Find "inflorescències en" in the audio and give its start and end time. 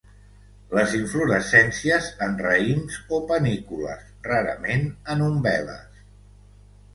0.99-2.33